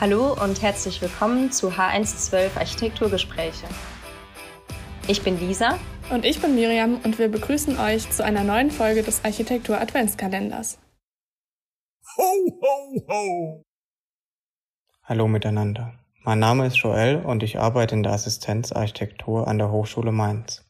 [0.00, 3.66] Hallo und herzlich willkommen zu H112 Architekturgespräche.
[5.08, 5.78] Ich bin Lisa.
[6.08, 10.78] Und ich bin Miriam und wir begrüßen euch zu einer neuen Folge des Architektur Adventskalenders.
[12.16, 12.22] Ho,
[12.62, 13.62] ho, ho!
[15.04, 15.92] Hallo miteinander.
[16.24, 20.64] Mein Name ist Joel und ich arbeite in der Assistenz Architektur an der Hochschule Mainz.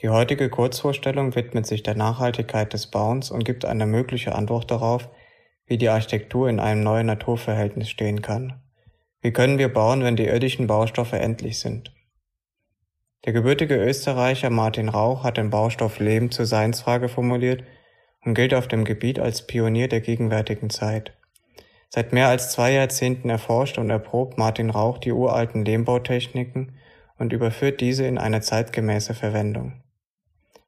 [0.00, 5.08] Die heutige Kurzvorstellung widmet sich der Nachhaltigkeit des Bauens und gibt eine mögliche Antwort darauf,
[5.70, 8.60] wie die Architektur in einem neuen Naturverhältnis stehen kann.
[9.22, 11.94] Wie können wir bauen, wenn die irdischen Baustoffe endlich sind?
[13.24, 17.62] Der gebürtige Österreicher Martin Rauch hat den Baustoff Leben zur Seinsfrage formuliert
[18.24, 21.12] und gilt auf dem Gebiet als Pionier der gegenwärtigen Zeit.
[21.88, 26.72] Seit mehr als zwei Jahrzehnten erforscht und erprobt Martin Rauch die uralten Lehmbautechniken
[27.16, 29.84] und überführt diese in eine zeitgemäße Verwendung.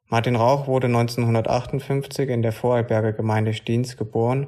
[0.07, 4.47] Martin Rauch wurde 1958 in der Vorarlberger Gemeinde Stiens geboren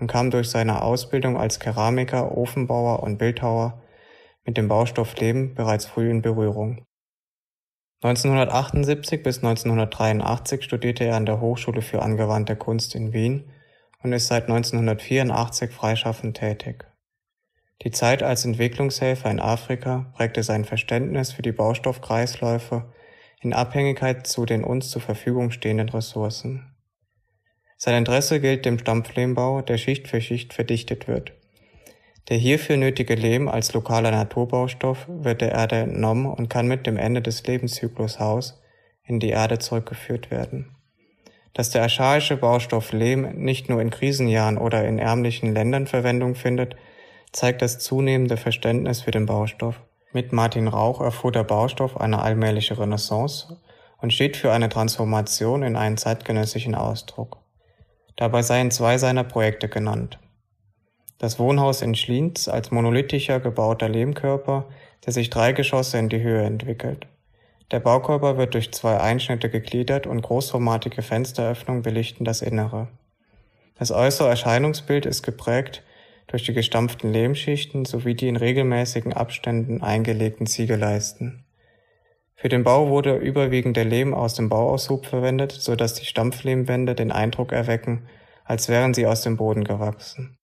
[0.00, 3.82] und kam durch seine Ausbildung als Keramiker, Ofenbauer und Bildhauer
[4.44, 6.84] mit dem Baustoff Lehm bereits früh in Berührung.
[8.02, 13.50] 1978 bis 1983 studierte er an der Hochschule für angewandte Kunst in Wien
[14.02, 16.84] und ist seit 1984 freischaffend tätig.
[17.82, 22.92] Die Zeit als Entwicklungshelfer in Afrika prägte sein Verständnis für die Baustoffkreisläufe
[23.40, 26.73] in Abhängigkeit zu den uns zur Verfügung stehenden Ressourcen.
[27.76, 31.32] Sein Interesse gilt dem Stampflehmbau, der Schicht für Schicht verdichtet wird.
[32.28, 36.96] Der hierfür nötige Lehm als lokaler Naturbaustoff wird der Erde entnommen und kann mit dem
[36.96, 38.62] Ende des Lebenszyklus Haus
[39.04, 40.74] in die Erde zurückgeführt werden
[41.54, 46.76] dass der archaische Baustoff Lehm nicht nur in Krisenjahren oder in ärmlichen Ländern Verwendung findet,
[47.32, 49.80] zeigt das zunehmende Verständnis für den Baustoff.
[50.12, 53.56] Mit Martin Rauch erfuhr der Baustoff eine allmähliche Renaissance
[53.98, 57.38] und steht für eine Transformation in einen zeitgenössischen Ausdruck.
[58.16, 60.18] Dabei seien zwei seiner Projekte genannt.
[61.18, 64.68] Das Wohnhaus in Schlienz als monolithischer gebauter Lehmkörper,
[65.04, 67.06] der sich drei Geschosse in die Höhe entwickelt.
[67.70, 72.88] Der Baukörper wird durch zwei Einschnitte gegliedert und großformatige Fensteröffnungen belichten das Innere.
[73.78, 75.82] Das äußere Erscheinungsbild ist geprägt
[76.26, 81.43] durch die gestampften Lehmschichten sowie die in regelmäßigen Abständen eingelegten Ziegeleisten.
[82.36, 86.94] Für den Bau wurde überwiegend der Lehm aus dem Bauaushub verwendet, so dass die Stampflehmwände
[86.94, 88.06] den Eindruck erwecken,
[88.44, 90.36] als wären sie aus dem Boden gewachsen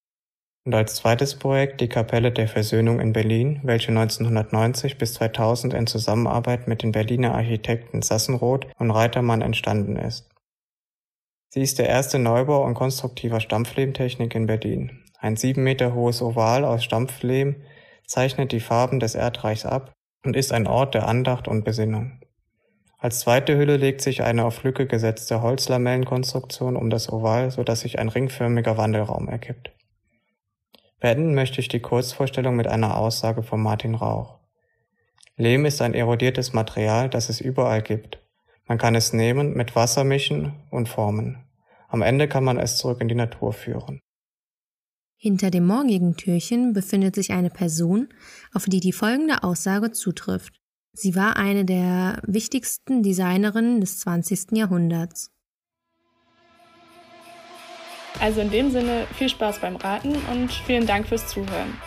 [0.66, 5.88] und als zweites Projekt die Kapelle der Versöhnung in Berlin, welche 1990 bis 2000 in
[5.88, 10.30] Zusammenarbeit mit den Berliner Architekten Sassenroth und Reitermann entstanden ist.
[11.50, 15.04] Sie ist der erste Neubau und konstruktiver Stampflehmtechnik in Berlin.
[15.20, 17.56] Ein sieben Meter hohes Oval aus Stampflehm
[18.06, 19.94] zeichnet die Farben des Erdreichs ab
[20.24, 22.22] und ist ein Ort der Andacht und Besinnung.
[22.98, 27.82] Als zweite Hülle legt sich eine auf Lücke gesetzte Holzlamellenkonstruktion um das Oval, so dass
[27.82, 29.72] sich ein ringförmiger Wandelraum ergibt.
[31.00, 34.38] Beenden möchte ich die Kurzvorstellung mit einer Aussage von Martin Rauch.
[35.36, 38.20] Lehm ist ein erodiertes Material, das es überall gibt.
[38.68, 41.44] Man kann es nehmen, mit Wasser mischen und formen.
[41.88, 44.00] Am Ende kann man es zurück in die Natur führen.
[45.24, 48.10] Hinter dem morgigen Türchen befindet sich eine Person,
[48.56, 50.60] auf die die folgende Aussage zutrifft.
[50.94, 54.54] Sie war eine der wichtigsten Designerinnen des 20.
[54.54, 55.30] Jahrhunderts.
[58.20, 61.78] Also in dem Sinne viel Spaß beim Raten und vielen Dank fürs Zuhören.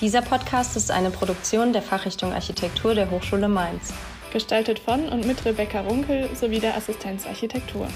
[0.00, 3.92] Dieser Podcast ist eine Produktion der Fachrichtung Architektur der Hochschule Mainz.
[4.32, 7.88] Gestaltet von und mit Rebecca Runkel sowie der Assistenz Architektur.